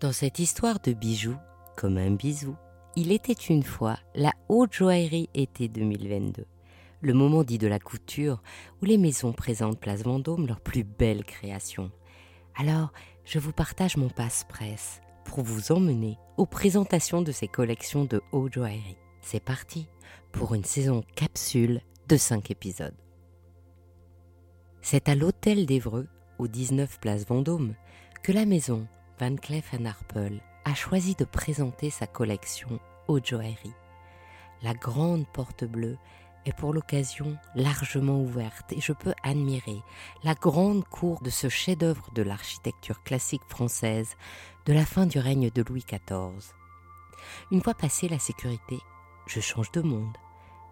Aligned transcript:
Dans 0.00 0.12
cette 0.12 0.38
histoire 0.38 0.80
de 0.80 0.94
bijoux, 0.94 1.36
comme 1.76 1.98
un 1.98 2.12
bisou, 2.12 2.56
il 2.96 3.12
était 3.12 3.34
une 3.34 3.62
fois 3.62 3.98
la 4.14 4.32
haute 4.48 4.72
joaillerie 4.72 5.28
été 5.34 5.68
2022. 5.68 6.46
Le 7.02 7.12
moment 7.12 7.44
dit 7.44 7.58
de 7.58 7.66
la 7.66 7.78
couture 7.78 8.42
où 8.80 8.86
les 8.86 8.96
maisons 8.96 9.34
présentent 9.34 9.78
Place 9.78 10.02
Vendôme 10.02 10.46
leurs 10.46 10.62
plus 10.62 10.84
belles 10.84 11.24
créations. 11.24 11.90
Alors, 12.56 12.94
je 13.26 13.38
vous 13.38 13.52
partage 13.52 13.98
mon 13.98 14.08
passe-presse 14.08 15.02
pour 15.26 15.42
vous 15.42 15.70
emmener 15.70 16.16
aux 16.38 16.46
présentations 16.46 17.20
de 17.20 17.30
ces 17.30 17.46
collections 17.46 18.06
de 18.06 18.22
haute 18.32 18.54
joaillerie. 18.54 18.96
C'est 19.20 19.44
parti 19.44 19.86
pour 20.32 20.54
une 20.54 20.64
saison 20.64 21.04
capsule 21.14 21.82
de 22.08 22.16
5 22.16 22.50
épisodes. 22.50 22.96
C'est 24.80 25.10
à 25.10 25.14
l'hôtel 25.14 25.66
d'Evreux, 25.66 26.08
au 26.38 26.48
19 26.48 27.00
Place 27.00 27.26
Vendôme, 27.26 27.74
que 28.22 28.32
la 28.32 28.46
maison 28.46 28.88
Van 29.20 29.36
Cleef 29.36 29.74
Arpels 29.84 30.40
a 30.64 30.72
choisi 30.72 31.14
de 31.14 31.26
présenter 31.26 31.90
sa 31.90 32.06
collection 32.06 32.80
haute 33.06 33.26
joaillerie. 33.26 33.74
La 34.62 34.72
grande 34.72 35.26
porte 35.26 35.64
bleue 35.64 35.98
est 36.46 36.56
pour 36.56 36.72
l'occasion 36.72 37.36
largement 37.54 38.18
ouverte 38.22 38.72
et 38.72 38.80
je 38.80 38.94
peux 38.94 39.12
admirer 39.22 39.82
la 40.24 40.32
grande 40.32 40.84
cour 40.84 41.20
de 41.20 41.28
ce 41.28 41.50
chef-d'œuvre 41.50 42.10
de 42.14 42.22
l'architecture 42.22 43.02
classique 43.02 43.44
française 43.46 44.16
de 44.64 44.72
la 44.72 44.86
fin 44.86 45.04
du 45.04 45.18
règne 45.18 45.50
de 45.50 45.62
Louis 45.68 45.84
XIV. 45.86 46.54
Une 47.50 47.62
fois 47.62 47.74
passée 47.74 48.08
la 48.08 48.18
sécurité, 48.18 48.78
je 49.26 49.40
change 49.40 49.70
de 49.72 49.82
monde. 49.82 50.16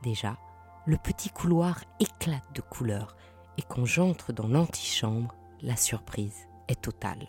Déjà, 0.02 0.38
le 0.86 0.96
petit 0.96 1.28
couloir 1.28 1.84
éclate 2.00 2.54
de 2.54 2.62
couleurs 2.62 3.14
et 3.58 3.62
quand 3.62 3.84
j'entre 3.84 4.32
dans 4.32 4.48
l'antichambre, 4.48 5.34
la 5.60 5.76
surprise 5.76 6.48
est 6.68 6.80
totale 6.80 7.28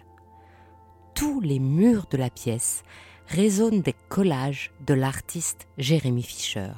tous 1.20 1.42
les 1.42 1.60
murs 1.60 2.06
de 2.10 2.16
la 2.16 2.30
pièce 2.30 2.84
résonnent 3.28 3.82
des 3.82 3.96
collages 4.08 4.72
de 4.88 4.94
l'artiste 4.94 5.68
Jérémy 5.78 6.24
Fischer, 6.24 6.72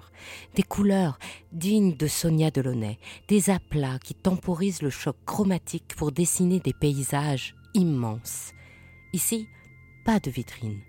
des 0.55 0.63
couleurs 0.63 1.19
dignes 1.51 1.95
de 1.95 2.07
Sonia 2.07 2.49
Delaunay, 2.49 2.97
des 3.27 3.51
aplats 3.51 3.99
qui 3.99 4.15
temporisent 4.15 4.81
le 4.81 4.89
choc 4.89 5.15
chromatique 5.27 5.93
pour 5.95 6.11
dessiner 6.11 6.59
des 6.59 6.73
paysages 6.73 7.53
immenses. 7.75 8.53
Ici, 9.13 9.45
pas 10.05 10.19
de 10.19 10.31
vitrine. 10.31 10.79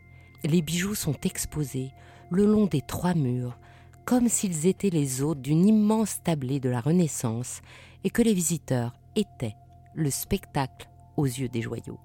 Les 0.44 0.62
bijoux 0.62 0.94
sont 0.94 1.20
exposés 1.22 1.90
le 2.30 2.46
long 2.46 2.64
des 2.64 2.80
trois 2.80 3.12
murs, 3.12 3.58
comme 4.06 4.30
s'ils 4.30 4.66
étaient 4.66 4.88
les 4.88 5.20
hôtes 5.20 5.42
d'une 5.42 5.66
immense 5.66 6.22
tablée 6.22 6.58
de 6.58 6.70
la 6.70 6.80
Renaissance 6.80 7.60
et 8.02 8.08
que 8.08 8.22
les 8.22 8.32
visiteurs 8.32 8.94
étaient 9.14 9.56
le 9.94 10.08
spectacle 10.08 10.88
aux 11.18 11.26
yeux 11.26 11.50
des 11.50 11.60
joyaux. 11.60 12.00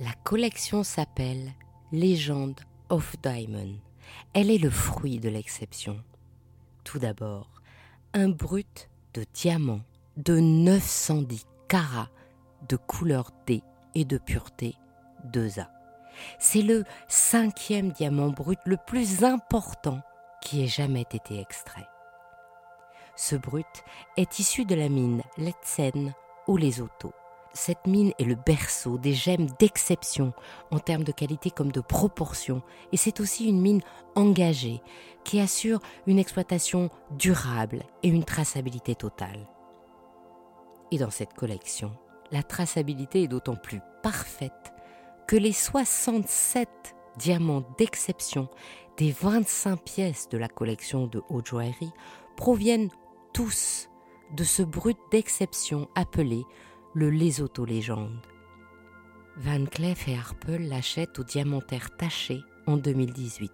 La 0.00 0.12
collection 0.22 0.84
s'appelle 0.84 1.54
Legend 1.90 2.54
of 2.88 3.16
Diamond. 3.20 3.80
Elle 4.32 4.48
est 4.48 4.58
le 4.58 4.70
fruit 4.70 5.18
de 5.18 5.28
l'exception. 5.28 6.04
Tout 6.84 7.00
d'abord, 7.00 7.50
un 8.14 8.28
brut 8.28 8.90
de 9.14 9.24
diamant 9.34 9.80
de 10.16 10.38
910 10.38 11.44
carats 11.66 12.10
de 12.68 12.76
couleur 12.76 13.32
D 13.48 13.60
et 13.96 14.04
de 14.04 14.18
pureté 14.18 14.76
2A. 15.32 15.66
C'est 16.38 16.62
le 16.62 16.84
cinquième 17.08 17.90
diamant 17.90 18.30
brut 18.30 18.60
le 18.66 18.76
plus 18.86 19.24
important 19.24 20.00
qui 20.42 20.62
ait 20.62 20.68
jamais 20.68 21.06
été 21.10 21.40
extrait. 21.40 21.88
Ce 23.16 23.34
brut 23.34 23.66
est 24.16 24.38
issu 24.38 24.64
de 24.64 24.76
la 24.76 24.88
mine 24.88 25.22
Letsen 25.38 26.14
ou 26.46 26.56
les 26.56 26.80
Autos 26.80 27.14
cette 27.52 27.86
mine 27.86 28.12
est 28.18 28.24
le 28.24 28.34
berceau 28.34 28.98
des 28.98 29.14
gemmes 29.14 29.48
d'exception 29.58 30.32
en 30.70 30.78
termes 30.78 31.04
de 31.04 31.12
qualité 31.12 31.50
comme 31.50 31.72
de 31.72 31.80
proportion. 31.80 32.62
Et 32.92 32.96
c'est 32.96 33.20
aussi 33.20 33.48
une 33.48 33.60
mine 33.60 33.82
engagée 34.14 34.80
qui 35.24 35.40
assure 35.40 35.80
une 36.06 36.18
exploitation 36.18 36.90
durable 37.10 37.82
et 38.02 38.08
une 38.08 38.24
traçabilité 38.24 38.94
totale. 38.94 39.48
Et 40.90 40.98
dans 40.98 41.10
cette 41.10 41.34
collection, 41.34 41.92
la 42.30 42.42
traçabilité 42.42 43.22
est 43.22 43.28
d'autant 43.28 43.56
plus 43.56 43.80
parfaite 44.02 44.72
que 45.26 45.36
les 45.36 45.52
67 45.52 46.68
diamants 47.18 47.64
d'exception 47.76 48.48
des 48.96 49.12
25 49.12 49.82
pièces 49.82 50.28
de 50.28 50.38
la 50.38 50.48
collection 50.48 51.06
de 51.06 51.22
haute 51.28 51.46
joaillerie 51.46 51.92
proviennent 52.36 52.90
tous 53.32 53.88
de 54.32 54.44
ce 54.44 54.62
brut 54.62 54.98
d'exception 55.10 55.88
appelé 55.94 56.44
le 56.98 57.10
Lesotho 57.10 57.64
Légende. 57.64 58.26
Van 59.36 59.66
Cleef 59.66 60.08
et 60.08 60.16
Arpels 60.16 60.68
l'achètent 60.68 61.20
au 61.20 61.22
diamantaire 61.22 61.96
taché 61.96 62.40
en 62.66 62.76
2018. 62.76 63.52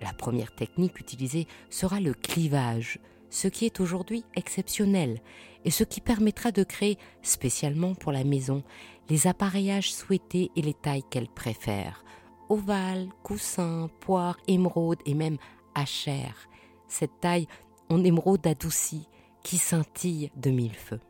La 0.00 0.12
première 0.12 0.54
technique 0.54 1.00
utilisée 1.00 1.48
sera 1.68 1.98
le 1.98 2.14
clivage, 2.14 3.00
ce 3.28 3.48
qui 3.48 3.66
est 3.66 3.80
aujourd'hui 3.80 4.24
exceptionnel 4.36 5.20
et 5.64 5.72
ce 5.72 5.82
qui 5.82 6.00
permettra 6.00 6.52
de 6.52 6.62
créer 6.62 6.96
spécialement 7.22 7.96
pour 7.96 8.12
la 8.12 8.22
maison 8.22 8.62
les 9.10 9.26
appareillages 9.26 9.92
souhaités 9.92 10.52
et 10.54 10.62
les 10.62 10.74
tailles 10.74 11.02
qu'elle 11.10 11.26
préfère. 11.26 12.04
Ovale, 12.48 13.08
coussin, 13.24 13.90
poire, 13.98 14.36
émeraude 14.46 15.00
et 15.06 15.14
même 15.14 15.38
hachère. 15.74 16.48
Cette 16.86 17.18
taille 17.20 17.48
en 17.88 18.04
émeraude 18.04 18.46
adoucie 18.46 19.08
qui 19.42 19.58
scintille 19.58 20.30
de 20.36 20.50
mille 20.50 20.76
feux. 20.76 21.00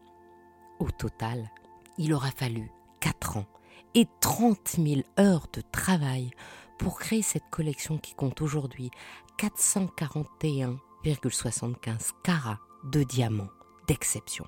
Au 0.85 0.91
total, 0.91 1.51
il 1.97 2.13
aura 2.13 2.31
fallu 2.31 2.71
4 3.01 3.39
ans 3.39 3.47
et 3.95 4.07
30 4.21 4.77
000 4.77 5.01
heures 5.19 5.47
de 5.55 5.63
travail 5.73 6.31
pour 6.79 6.99
créer 6.99 7.23
cette 7.23 7.49
collection 7.51 7.97
qui 7.97 8.13
compte 8.13 8.43
aujourd'hui 8.43 8.91
441,75 9.39 12.11
carats 12.23 12.61
de 12.85 13.03
diamants 13.03 13.49
d'exception. 13.89 14.45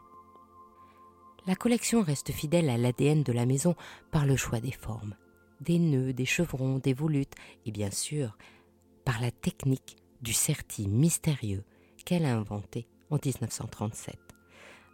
La 1.46 1.56
collection 1.56 2.02
reste 2.02 2.32
fidèle 2.32 2.68
à 2.68 2.76
l'ADN 2.76 3.22
de 3.22 3.32
la 3.32 3.46
maison 3.46 3.74
par 4.10 4.26
le 4.26 4.36
choix 4.36 4.60
des 4.60 4.72
formes, 4.72 5.14
des 5.62 5.78
nœuds, 5.78 6.12
des 6.12 6.26
chevrons, 6.26 6.76
des 6.76 6.92
volutes 6.92 7.32
et 7.64 7.70
bien 7.70 7.90
sûr 7.90 8.36
par 9.06 9.22
la 9.22 9.30
technique 9.30 9.96
du 10.20 10.34
certi 10.34 10.86
mystérieux 10.86 11.64
qu'elle 12.04 12.26
a 12.26 12.36
inventé 12.36 12.86
en 13.08 13.16
1937. 13.24 14.18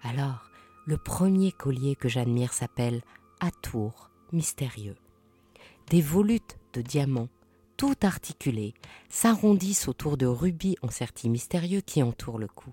Alors, 0.04 0.51
le 0.84 0.96
premier 0.96 1.52
collier 1.52 1.94
que 1.94 2.08
j'admire 2.08 2.52
s'appelle 2.52 3.02
Atour 3.40 4.10
mystérieux. 4.32 4.96
Des 5.90 6.00
volutes 6.00 6.58
de 6.72 6.82
diamants, 6.82 7.28
tout 7.76 7.94
articulés, 8.02 8.74
s'arrondissent 9.08 9.86
autour 9.88 10.16
de 10.16 10.26
rubis 10.26 10.76
en 10.82 10.90
certi 10.90 11.28
mystérieux 11.28 11.82
qui 11.82 12.02
entourent 12.02 12.38
le 12.38 12.48
cou. 12.48 12.72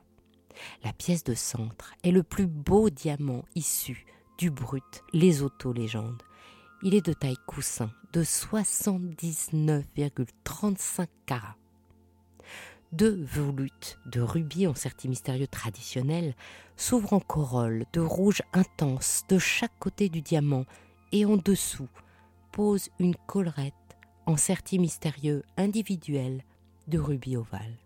La 0.83 0.93
pièce 0.93 1.23
de 1.23 1.35
centre 1.35 1.93
est 2.03 2.11
le 2.11 2.23
plus 2.23 2.47
beau 2.47 2.89
diamant 2.89 3.45
issu 3.55 4.05
du 4.37 4.49
brut 4.49 5.03
les 5.13 5.41
auto-légendes. 5.41 6.21
Il 6.81 6.95
est 6.95 7.05
de 7.05 7.13
taille 7.13 7.37
coussin 7.45 7.91
de 8.13 8.23
79,35 8.23 11.07
carats 11.25 11.58
deux 12.91 13.23
volutes 13.23 13.99
de 14.07 14.21
rubis 14.21 14.67
en 14.67 14.73
certi 14.73 15.07
mystérieux 15.07 15.47
traditionnel 15.47 16.35
s'ouvrent 16.75 17.13
en 17.13 17.19
corolle 17.19 17.85
de 17.93 18.01
rouge 18.01 18.41
intense 18.53 19.23
de 19.29 19.37
chaque 19.37 19.77
côté 19.79 20.09
du 20.09 20.21
diamant 20.21 20.65
et 21.11 21.25
en 21.25 21.37
dessous 21.37 21.89
pose 22.51 22.89
une 22.99 23.15
collerette 23.27 23.73
en 24.25 24.37
certi 24.37 24.79
mystérieux 24.79 25.43
individuel 25.57 26.43
de 26.87 26.99
rubis 26.99 27.37
ovale. 27.37 27.77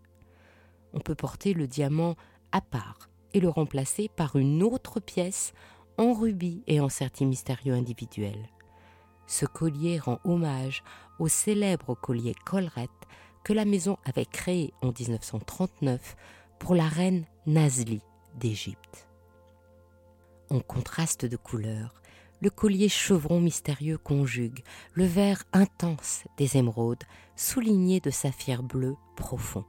On 0.94 1.00
peut 1.00 1.14
porter 1.14 1.52
le 1.52 1.66
diamant 1.66 2.16
à 2.52 2.60
part 2.60 3.08
et 3.34 3.40
le 3.40 3.48
remplacer 3.48 4.08
par 4.08 4.36
une 4.36 4.62
autre 4.62 5.00
pièce 5.00 5.52
en 5.98 6.12
rubis 6.12 6.62
et 6.66 6.80
en 6.80 6.88
certi 6.88 7.26
mystérieux 7.26 7.74
individuel. 7.74 8.48
Ce 9.26 9.46
collier 9.46 9.98
rend 9.98 10.18
hommage 10.24 10.82
au 11.18 11.28
célèbre 11.28 11.94
collier 11.94 12.34
collerette 12.44 12.90
que 13.44 13.52
la 13.52 13.64
maison 13.64 13.98
avait 14.04 14.26
créé 14.26 14.72
en 14.82 14.88
1939 14.88 16.16
pour 16.58 16.74
la 16.74 16.88
reine 16.88 17.26
Nazli 17.46 18.00
d'Égypte. 18.40 19.08
En 20.50 20.60
contraste 20.60 21.26
de 21.26 21.36
couleurs, 21.36 22.02
le 22.40 22.50
collier 22.50 22.88
chevron 22.88 23.40
mystérieux 23.40 23.98
conjugue 23.98 24.62
le 24.92 25.04
vert 25.04 25.44
intense 25.52 26.24
des 26.36 26.56
émeraudes 26.56 27.04
souligné 27.36 28.00
de 28.00 28.10
saphir 28.10 28.62
bleu 28.62 28.96
profond. 29.16 29.64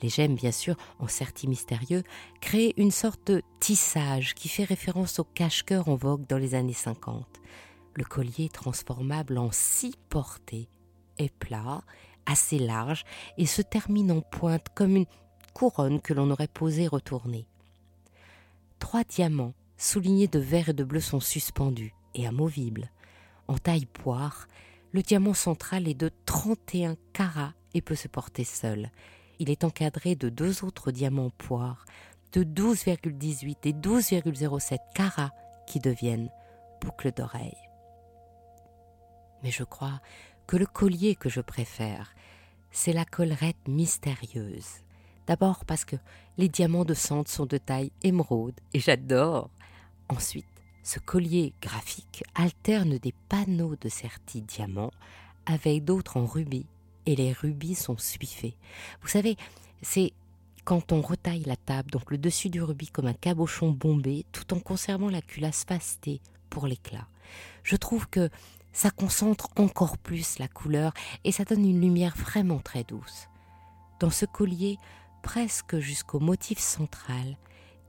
Les 0.00 0.08
gemmes, 0.08 0.36
bien 0.36 0.52
sûr, 0.52 0.76
en 1.00 1.08
certi 1.08 1.48
mystérieux, 1.48 2.04
créent 2.40 2.74
une 2.76 2.92
sorte 2.92 3.32
de 3.32 3.42
tissage 3.58 4.34
qui 4.34 4.48
fait 4.48 4.64
référence 4.64 5.18
au 5.18 5.24
cache-cœur 5.24 5.88
en 5.88 5.96
vogue 5.96 6.26
dans 6.28 6.38
les 6.38 6.54
années 6.54 6.72
50. 6.72 7.26
Le 7.94 8.04
collier 8.04 8.48
transformable 8.48 9.38
en 9.38 9.50
six 9.50 9.94
portées 10.08 10.68
est 11.18 11.34
plat 11.34 11.82
assez 12.28 12.58
large 12.58 13.04
et 13.36 13.46
se 13.46 13.62
termine 13.62 14.12
en 14.12 14.20
pointe 14.20 14.66
comme 14.74 14.96
une 14.96 15.06
couronne 15.54 16.00
que 16.00 16.14
l'on 16.14 16.30
aurait 16.30 16.46
posée 16.48 16.86
retournée. 16.86 17.46
Trois 18.78 19.04
diamants 19.04 19.54
soulignés 19.76 20.28
de 20.28 20.38
vert 20.38 20.68
et 20.68 20.74
de 20.74 20.84
bleu 20.84 21.00
sont 21.00 21.20
suspendus 21.20 21.94
et 22.14 22.26
amovibles. 22.26 22.90
En 23.48 23.58
taille 23.58 23.86
poire, 23.86 24.46
Le 24.92 25.02
diamant 25.02 25.34
central 25.34 25.86
est 25.86 25.92
de 25.92 26.10
31 26.24 26.96
carats 27.12 27.52
et 27.74 27.82
peut 27.82 27.94
se 27.94 28.08
porter 28.08 28.44
seul. 28.44 28.90
Il 29.38 29.50
est 29.50 29.62
encadré 29.62 30.14
de 30.14 30.30
deux 30.30 30.64
autres 30.64 30.90
diamants 30.92 31.30
poires 31.36 31.84
de 32.32 32.42
12,18 32.42 33.56
et 33.64 33.72
12,07 33.74 34.78
carats 34.94 35.32
qui 35.66 35.78
deviennent 35.78 36.30
boucles 36.80 37.12
d'oreilles. 37.12 37.68
Mais 39.42 39.50
je 39.50 39.64
crois 39.64 40.00
que 40.48 40.56
le 40.56 40.66
collier 40.66 41.14
que 41.14 41.28
je 41.28 41.42
préfère, 41.42 42.14
c'est 42.72 42.94
la 42.94 43.04
collerette 43.04 43.68
mystérieuse. 43.68 44.82
D'abord 45.26 45.66
parce 45.66 45.84
que 45.84 45.96
les 46.38 46.48
diamants 46.48 46.86
de 46.86 46.94
Sante 46.94 47.28
sont 47.28 47.44
de 47.44 47.58
taille 47.58 47.92
émeraude 48.02 48.58
et 48.72 48.80
j'adore. 48.80 49.50
Ensuite, 50.08 50.46
ce 50.82 50.98
collier 51.00 51.52
graphique 51.60 52.24
alterne 52.34 52.96
des 52.96 53.12
panneaux 53.28 53.76
de 53.78 53.90
certi 53.90 54.40
diamants 54.40 54.92
avec 55.44 55.84
d'autres 55.84 56.16
en 56.16 56.24
rubis 56.24 56.64
et 57.04 57.14
les 57.14 57.34
rubis 57.34 57.74
sont 57.74 57.98
suifés. 57.98 58.56
Vous 59.02 59.08
savez, 59.08 59.36
c'est 59.82 60.14
quand 60.64 60.92
on 60.92 61.02
retaille 61.02 61.44
la 61.44 61.56
table, 61.56 61.90
donc 61.90 62.10
le 62.10 62.16
dessus 62.16 62.48
du 62.48 62.62
rubis 62.62 62.90
comme 62.90 63.06
un 63.06 63.12
cabochon 63.12 63.70
bombé, 63.70 64.24
tout 64.32 64.54
en 64.54 64.60
conservant 64.60 65.10
la 65.10 65.20
culasse 65.20 65.66
pastée 65.66 66.22
pour 66.48 66.66
l'éclat. 66.66 67.06
Je 67.64 67.76
trouve 67.76 68.08
que 68.08 68.30
ça 68.72 68.90
concentre 68.90 69.48
encore 69.56 69.98
plus 69.98 70.38
la 70.38 70.48
couleur 70.48 70.92
et 71.24 71.32
ça 71.32 71.44
donne 71.44 71.64
une 71.64 71.80
lumière 71.80 72.14
vraiment 72.16 72.58
très 72.58 72.84
douce. 72.84 73.28
Dans 74.00 74.10
ce 74.10 74.26
collier, 74.26 74.78
presque 75.22 75.78
jusqu'au 75.78 76.20
motif 76.20 76.58
central, 76.58 77.36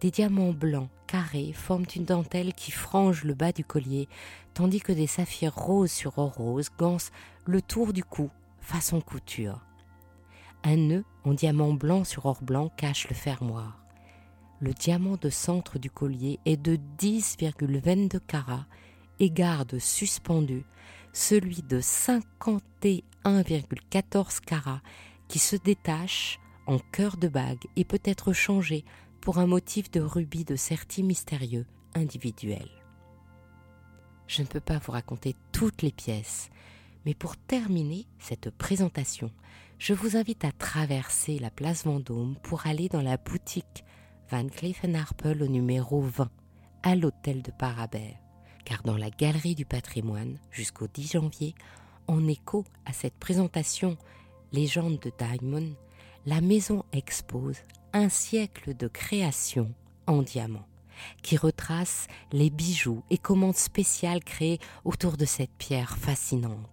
des 0.01 0.11
diamants 0.11 0.53
blancs 0.53 0.89
carrés 1.07 1.53
forment 1.53 1.85
une 1.95 2.05
dentelle 2.05 2.53
qui 2.53 2.71
frange 2.71 3.23
le 3.23 3.33
bas 3.33 3.51
du 3.51 3.63
collier, 3.63 4.07
tandis 4.53 4.79
que 4.79 4.91
des 4.91 5.07
saphirs 5.07 5.55
roses 5.55 5.91
sur 5.91 6.17
or 6.17 6.33
rose 6.33 6.69
gancent 6.77 7.11
le 7.45 7.61
tour 7.61 7.93
du 7.93 8.03
cou, 8.03 8.29
façon 8.61 9.01
couture. 9.01 9.61
Un 10.63 10.77
nœud 10.77 11.05
en 11.23 11.33
diamant 11.33 11.73
blanc 11.73 12.03
sur 12.03 12.25
or 12.25 12.41
blanc 12.41 12.69
cache 12.75 13.09
le 13.09 13.15
fermoir. 13.15 13.83
Le 14.59 14.73
diamant 14.73 15.15
de 15.15 15.29
centre 15.29 15.79
du 15.79 15.89
collier 15.89 16.39
est 16.45 16.57
de 16.57 16.77
10,22 16.97 18.19
carats 18.19 18.65
et 19.19 19.29
garde 19.29 19.77
suspendu 19.79 20.63
celui 21.13 21.61
de 21.63 21.81
51,14 21.81 24.39
carats 24.41 24.81
qui 25.27 25.39
se 25.39 25.55
détache 25.55 26.39
en 26.67 26.77
cœur 26.79 27.17
de 27.17 27.27
bague 27.27 27.65
et 27.75 27.83
peut 27.83 27.99
être 28.03 28.31
changé 28.33 28.85
pour 29.21 29.39
un 29.39 29.47
motif 29.47 29.89
de 29.91 30.01
rubis 30.01 30.45
de 30.45 30.55
certi 30.55 31.03
mystérieux 31.03 31.65
individuel. 31.95 32.69
Je 34.27 34.43
ne 34.43 34.47
peux 34.47 34.59
pas 34.59 34.77
vous 34.77 34.91
raconter 34.91 35.35
toutes 35.51 35.81
les 35.81 35.91
pièces, 35.91 36.51
mais 37.05 37.15
pour 37.15 37.35
terminer 37.35 38.05
cette 38.19 38.51
présentation, 38.51 39.31
je 39.79 39.93
vous 39.93 40.15
invite 40.17 40.45
à 40.45 40.51
traverser 40.51 41.39
la 41.39 41.49
place 41.49 41.85
Vendôme 41.85 42.35
pour 42.43 42.67
aller 42.67 42.89
dans 42.89 43.01
la 43.01 43.17
boutique 43.17 43.83
Van 44.29 44.47
Cleef 44.47 44.85
Arpels 44.93 45.41
au 45.41 45.47
numéro 45.47 46.01
20, 46.01 46.29
à 46.83 46.95
l'hôtel 46.95 47.41
de 47.41 47.51
Parabère. 47.51 48.28
Car 48.65 48.83
dans 48.83 48.97
la 48.97 49.09
galerie 49.09 49.55
du 49.55 49.65
patrimoine, 49.65 50.37
jusqu'au 50.51 50.87
10 50.87 51.13
janvier, 51.13 51.55
en 52.07 52.27
écho 52.27 52.65
à 52.85 52.93
cette 52.93 53.15
présentation 53.15 53.97
Légende 54.51 54.99
de 54.99 55.11
Diamond, 55.17 55.75
la 56.25 56.41
maison 56.41 56.83
expose 56.91 57.57
un 57.93 58.09
siècle 58.09 58.75
de 58.75 58.87
création 58.87 59.73
en 60.07 60.21
diamant, 60.21 60.65
qui 61.21 61.37
retrace 61.37 62.07
les 62.31 62.49
bijoux 62.49 63.03
et 63.09 63.17
commandes 63.17 63.55
spéciales 63.55 64.23
créées 64.23 64.59
autour 64.85 65.17
de 65.17 65.25
cette 65.25 65.53
pierre 65.57 65.97
fascinante. 65.97 66.69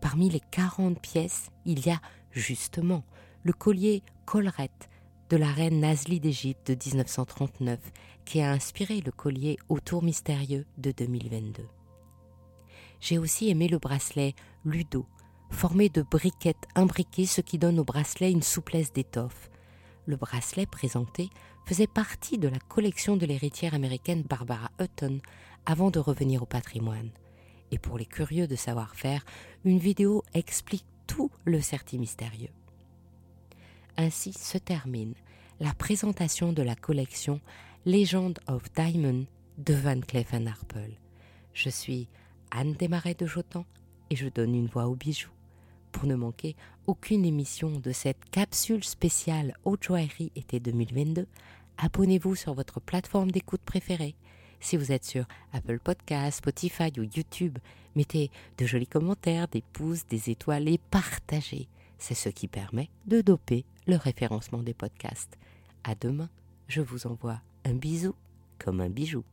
Parmi 0.00 0.30
les 0.30 0.40
40 0.50 1.00
pièces, 1.00 1.50
il 1.64 1.86
y 1.86 1.90
a 1.90 2.00
justement 2.30 3.04
le 3.42 3.52
collier 3.52 4.02
collerette 4.24 4.88
de 5.30 5.36
la 5.36 5.50
reine 5.50 5.80
Nazli 5.80 6.20
d'Égypte 6.20 6.70
de 6.70 6.74
1939, 6.74 7.80
qui 8.24 8.40
a 8.40 8.50
inspiré 8.50 9.00
le 9.00 9.12
collier 9.12 9.58
au 9.68 9.80
tour 9.80 10.02
mystérieux 10.02 10.66
de 10.78 10.92
2022. 10.92 11.64
J'ai 13.00 13.18
aussi 13.18 13.50
aimé 13.50 13.68
le 13.68 13.78
bracelet 13.78 14.34
Ludo, 14.64 15.06
formé 15.50 15.88
de 15.88 16.02
briquettes 16.02 16.68
imbriquées, 16.74 17.26
ce 17.26 17.40
qui 17.40 17.58
donne 17.58 17.78
au 17.78 17.84
bracelet 17.84 18.30
une 18.30 18.42
souplesse 18.42 18.92
d'étoffe, 18.92 19.50
le 20.06 20.16
bracelet 20.16 20.66
présenté 20.66 21.30
faisait 21.66 21.88
partie 21.88 22.38
de 22.38 22.46
la 22.46 22.60
collection 22.60 23.16
de 23.16 23.26
l'héritière 23.26 23.74
américaine 23.74 24.22
Barbara 24.22 24.70
Hutton 24.80 25.20
avant 25.66 25.90
de 25.90 25.98
revenir 25.98 26.44
au 26.44 26.46
patrimoine. 26.46 27.10
Et 27.72 27.78
pour 27.78 27.98
les 27.98 28.06
curieux 28.06 28.46
de 28.46 28.54
savoir-faire, 28.54 29.24
une 29.64 29.80
vidéo 29.80 30.22
explique 30.32 30.86
tout 31.08 31.32
le 31.44 31.60
certi 31.60 31.98
mystérieux. 31.98 32.50
Ainsi 33.98 34.32
se 34.32 34.58
termine 34.58 35.14
la 35.58 35.72
présentation 35.72 36.52
de 36.52 36.62
la 36.62 36.74
collection 36.74 37.40
Legend 37.86 38.38
of 38.46 38.62
Diamond 38.74 39.24
de 39.58 39.74
Van 39.74 40.00
Cleef 40.00 40.34
Arpels. 40.34 40.98
Je 41.54 41.70
suis 41.70 42.08
Anne 42.50 42.74
Desmarais 42.74 43.14
de 43.14 43.26
Jotan 43.26 43.64
et 44.10 44.16
je 44.16 44.28
donne 44.28 44.54
une 44.54 44.66
voix 44.66 44.86
aux 44.86 44.94
bijoux 44.94 45.30
pour 45.92 46.06
ne 46.06 46.14
manquer 46.14 46.56
aucune 46.86 47.24
émission 47.24 47.70
de 47.70 47.90
cette 47.90 48.22
capsule 48.30 48.84
spéciale 48.84 49.54
Haute 49.64 49.84
Joaillerie 49.84 50.30
été 50.36 50.60
2022, 50.60 51.26
abonnez-vous 51.78 52.34
sur 52.34 52.52
votre 52.52 52.80
plateforme 52.80 53.30
d'écoute 53.30 53.62
préférée. 53.64 54.14
Si 54.60 54.76
vous 54.76 54.92
êtes 54.92 55.06
sur 55.06 55.24
Apple 55.54 55.78
Podcasts, 55.78 56.38
Spotify 56.38 56.92
ou 56.98 57.04
YouTube, 57.04 57.58
mettez 57.94 58.30
de 58.58 58.66
jolis 58.66 58.86
commentaires, 58.86 59.48
des 59.48 59.62
pouces, 59.72 60.06
des 60.06 60.28
étoiles 60.28 60.68
et 60.68 60.78
partagez. 60.90 61.66
C'est 61.98 62.14
ce 62.14 62.28
qui 62.28 62.48
permet 62.48 62.90
de 63.06 63.20
doper 63.20 63.64
le 63.86 63.96
référencement 63.96 64.62
des 64.62 64.74
podcasts. 64.74 65.38
À 65.84 65.94
demain, 65.94 66.28
je 66.68 66.80
vous 66.80 67.06
envoie 67.06 67.40
un 67.64 67.74
bisou 67.74 68.14
comme 68.58 68.80
un 68.80 68.90
bijou. 68.90 69.24